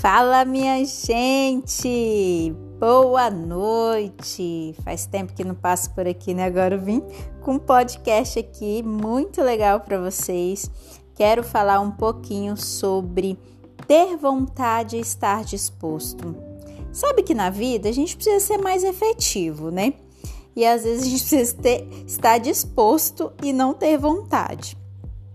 Fala, 0.00 0.46
minha 0.46 0.82
gente! 0.82 2.56
Boa 2.78 3.28
noite! 3.28 4.74
Faz 4.82 5.04
tempo 5.04 5.34
que 5.34 5.44
não 5.44 5.54
passo 5.54 5.90
por 5.90 6.08
aqui, 6.08 6.32
né? 6.32 6.44
Agora 6.44 6.76
eu 6.76 6.80
vim 6.80 7.02
com 7.42 7.56
um 7.56 7.58
podcast 7.58 8.38
aqui 8.38 8.82
muito 8.82 9.42
legal 9.42 9.80
para 9.80 10.00
vocês. 10.00 10.70
Quero 11.14 11.44
falar 11.44 11.80
um 11.80 11.90
pouquinho 11.90 12.56
sobre 12.56 13.38
ter 13.86 14.16
vontade 14.16 14.96
e 14.96 15.00
estar 15.00 15.44
disposto. 15.44 16.34
Sabe 16.90 17.22
que 17.22 17.34
na 17.34 17.50
vida 17.50 17.90
a 17.90 17.92
gente 17.92 18.16
precisa 18.16 18.40
ser 18.40 18.56
mais 18.56 18.82
efetivo, 18.82 19.70
né? 19.70 19.92
E 20.56 20.64
às 20.64 20.82
vezes 20.82 21.02
a 21.02 21.10
gente 21.10 21.20
precisa 21.20 21.56
ter, 21.58 21.86
estar 22.06 22.38
disposto 22.38 23.30
e 23.42 23.52
não 23.52 23.74
ter 23.74 23.98
vontade. 23.98 24.78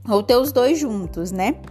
Ou 0.09 0.23
ter 0.23 0.37
os 0.37 0.51
dois 0.51 0.79
juntos, 0.79 1.31
né? 1.31 1.61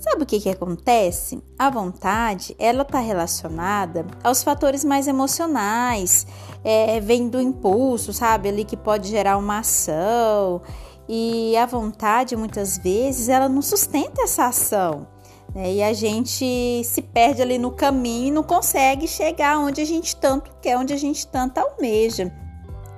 Sabe 0.00 0.22
o 0.22 0.26
que, 0.26 0.40
que 0.40 0.48
acontece? 0.48 1.42
A 1.58 1.68
vontade, 1.68 2.56
ela 2.58 2.80
está 2.80 3.00
relacionada 3.00 4.06
aos 4.24 4.42
fatores 4.42 4.82
mais 4.82 5.06
emocionais, 5.06 6.26
é, 6.64 6.98
vem 7.00 7.28
do 7.28 7.38
impulso, 7.38 8.10
sabe? 8.10 8.48
Ali 8.48 8.64
que 8.64 8.78
pode 8.78 9.08
gerar 9.08 9.36
uma 9.36 9.58
ação. 9.58 10.62
E 11.06 11.54
a 11.54 11.66
vontade, 11.66 12.34
muitas 12.34 12.78
vezes, 12.78 13.28
ela 13.28 13.46
não 13.46 13.60
sustenta 13.60 14.22
essa 14.22 14.46
ação. 14.46 15.06
Né? 15.54 15.74
E 15.74 15.82
a 15.82 15.92
gente 15.92 16.82
se 16.82 17.02
perde 17.02 17.42
ali 17.42 17.58
no 17.58 17.70
caminho 17.70 18.28
e 18.28 18.30
não 18.30 18.42
consegue 18.42 19.06
chegar 19.06 19.58
onde 19.58 19.82
a 19.82 19.84
gente 19.84 20.16
tanto 20.16 20.50
quer, 20.62 20.78
onde 20.78 20.94
a 20.94 20.96
gente 20.96 21.26
tanto 21.26 21.58
almeja. 21.58 22.32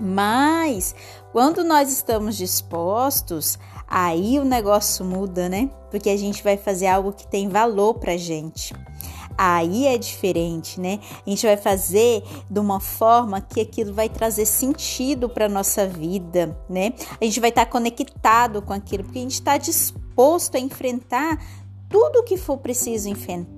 Mas 0.05 0.97
quando 1.30 1.62
nós 1.62 1.92
estamos 1.92 2.37
dispostos, 2.37 3.56
aí 3.87 4.41
o 4.41 4.45
negócio 4.45 5.05
muda, 5.05 5.48
né? 5.48 5.70
Porque 5.93 6.10
a 6.10 6.16
gente 6.16 6.43
vai 6.43 6.57
fazer 6.57 6.88
algo 6.88 7.13
que 7.13 7.24
tem 7.24 7.49
valor 7.49 7.95
pra 7.95 8.16
gente. 8.16 8.74
Aí 9.38 9.87
é 9.87 9.96
diferente, 9.96 10.80
né? 10.80 10.99
A 11.24 11.30
gente 11.30 11.46
vai 11.46 11.57
fazer 11.57 12.24
de 12.51 12.59
uma 12.59 12.80
forma 12.80 13.40
que 13.40 13.60
aquilo 13.60 13.95
vai 13.95 14.09
trazer 14.09 14.45
sentido 14.45 15.29
para 15.29 15.49
nossa 15.49 15.87
vida, 15.87 16.59
né? 16.68 16.95
A 17.21 17.24
gente 17.24 17.38
vai 17.38 17.51
estar 17.51 17.65
tá 17.65 17.71
conectado 17.71 18.60
com 18.60 18.73
aquilo, 18.73 19.05
porque 19.05 19.21
a 19.21 19.23
gente 19.23 19.34
está 19.34 19.57
disposto 19.57 20.57
a 20.57 20.60
enfrentar 20.60 21.38
tudo 21.93 22.21
o 22.21 22.23
que 22.23 22.38
for 22.38 22.57
preciso 22.57 23.12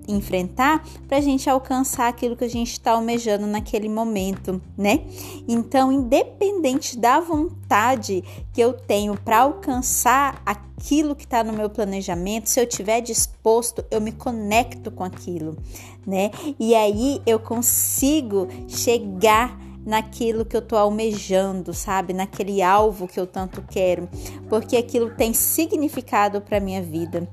enfrentar 0.08 0.84
para 1.06 1.18
a 1.18 1.20
gente 1.20 1.48
alcançar 1.48 2.08
aquilo 2.08 2.36
que 2.36 2.42
a 2.42 2.50
gente 2.50 2.72
está 2.72 2.90
almejando 2.90 3.46
naquele 3.46 3.88
momento, 3.88 4.60
né? 4.76 5.04
Então, 5.46 5.92
independente 5.92 6.98
da 6.98 7.20
vontade 7.20 8.24
que 8.52 8.60
eu 8.60 8.72
tenho 8.72 9.16
para 9.16 9.38
alcançar 9.38 10.42
aquilo 10.44 11.14
que 11.14 11.22
está 11.22 11.44
no 11.44 11.52
meu 11.52 11.70
planejamento, 11.70 12.48
se 12.48 12.60
eu 12.60 12.66
tiver 12.66 13.00
disposto, 13.00 13.84
eu 13.88 14.00
me 14.00 14.10
conecto 14.10 14.90
com 14.90 15.04
aquilo, 15.04 15.56
né? 16.04 16.32
E 16.58 16.74
aí 16.74 17.22
eu 17.24 17.38
consigo 17.38 18.48
chegar 18.66 19.56
naquilo 19.86 20.44
que 20.44 20.56
eu 20.56 20.62
tô 20.62 20.76
almejando, 20.76 21.72
sabe? 21.72 22.12
Naquele 22.12 22.62
alvo 22.62 23.06
que 23.06 23.20
eu 23.20 23.28
tanto 23.28 23.62
quero, 23.62 24.08
porque 24.48 24.76
aquilo 24.76 25.14
tem 25.14 25.32
significado 25.32 26.40
para 26.40 26.58
minha 26.58 26.82
vida. 26.82 27.28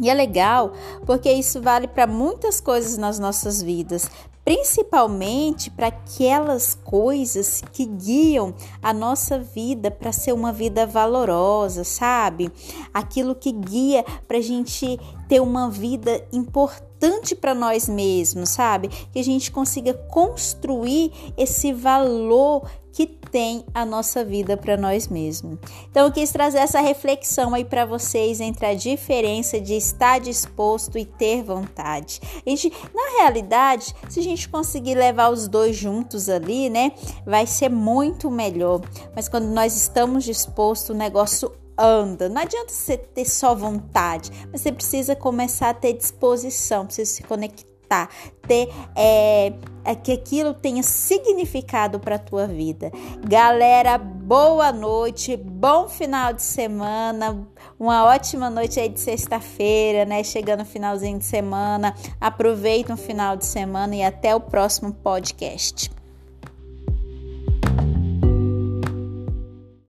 E 0.00 0.10
é 0.10 0.14
legal 0.14 0.72
porque 1.06 1.30
isso 1.30 1.62
vale 1.62 1.86
para 1.86 2.06
muitas 2.06 2.60
coisas 2.60 2.98
nas 2.98 3.18
nossas 3.18 3.62
vidas, 3.62 4.10
principalmente 4.44 5.70
para 5.70 5.86
aquelas 5.86 6.74
coisas 6.74 7.62
que 7.72 7.86
guiam 7.86 8.54
a 8.82 8.92
nossa 8.92 9.38
vida 9.38 9.90
para 9.90 10.12
ser 10.12 10.32
uma 10.32 10.52
vida 10.52 10.86
valorosa, 10.86 11.82
sabe? 11.82 12.52
Aquilo 12.92 13.34
que 13.34 13.50
guia 13.50 14.04
para 14.28 14.38
a 14.38 14.42
gente 14.42 15.00
ter 15.28 15.40
uma 15.40 15.70
vida 15.70 16.22
importante 16.32 17.34
para 17.34 17.54
nós 17.54 17.88
mesmos, 17.88 18.50
sabe? 18.50 18.88
Que 18.88 19.18
a 19.18 19.24
gente 19.24 19.50
consiga 19.50 19.94
construir 19.94 21.10
esse 21.36 21.72
valor 21.72 22.68
que 22.94 23.06
tem 23.06 23.64
a 23.74 23.84
nossa 23.84 24.24
vida 24.24 24.56
para 24.56 24.76
nós 24.76 25.08
mesmos. 25.08 25.58
Então 25.90 26.06
eu 26.06 26.12
quis 26.12 26.30
trazer 26.30 26.58
essa 26.58 26.80
reflexão 26.80 27.52
aí 27.52 27.64
para 27.64 27.84
vocês 27.84 28.40
entre 28.40 28.64
a 28.64 28.74
diferença 28.74 29.60
de 29.60 29.74
estar 29.74 30.20
disposto 30.20 30.96
e 30.96 31.04
ter 31.04 31.42
vontade. 31.42 32.20
A 32.46 32.48
gente, 32.48 32.72
na 32.94 33.18
realidade, 33.18 33.92
se 34.08 34.20
a 34.20 34.22
gente 34.22 34.33
conseguir 34.48 34.94
levar 34.94 35.30
os 35.30 35.48
dois 35.48 35.76
juntos 35.76 36.28
ali, 36.28 36.68
né, 36.68 36.92
vai 37.24 37.46
ser 37.46 37.68
muito 37.68 38.30
melhor. 38.30 38.80
Mas 39.14 39.28
quando 39.28 39.46
nós 39.46 39.76
estamos 39.76 40.24
dispostos, 40.24 40.90
o 40.90 40.94
negócio 40.94 41.52
anda. 41.78 42.28
Não 42.28 42.42
adianta 42.42 42.72
você 42.72 42.96
ter 42.96 43.24
só 43.24 43.54
vontade, 43.54 44.30
mas 44.50 44.60
você 44.60 44.72
precisa 44.72 45.16
começar 45.16 45.70
a 45.70 45.74
ter 45.74 45.92
disposição, 45.94 46.86
precisa 46.86 47.10
se 47.10 47.22
conectar 47.22 47.74
ter 48.46 48.68
é, 48.94 49.52
é 49.84 49.94
que 49.94 50.12
aquilo 50.12 50.54
tenha 50.54 50.82
significado 50.82 52.00
para 52.00 52.16
a 52.16 52.18
tua 52.18 52.46
vida. 52.46 52.90
Galera, 53.26 53.96
boa 53.98 54.72
noite, 54.72 55.36
bom 55.36 55.88
final 55.88 56.32
de 56.32 56.42
semana, 56.42 57.46
uma 57.78 58.04
ótima 58.04 58.48
noite 58.50 58.78
aí 58.78 58.88
de 58.88 59.00
sexta-feira, 59.00 60.04
né? 60.04 60.22
Chegando 60.22 60.60
no 60.60 60.66
finalzinho 60.66 61.18
de 61.18 61.24
semana. 61.24 61.94
Aproveita 62.20 62.92
um 62.92 62.96
final 62.96 63.36
de 63.36 63.44
semana 63.44 63.94
e 63.96 64.02
até 64.02 64.34
o 64.34 64.40
próximo 64.40 64.92
podcast. 64.92 65.90